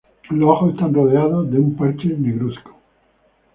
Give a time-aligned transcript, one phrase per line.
[0.31, 2.73] Los ojos están rodeados de un parche negruzco.